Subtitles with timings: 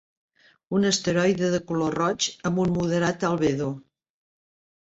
[0.77, 3.69] Un asteroide de color roig, amb un moderat albedo.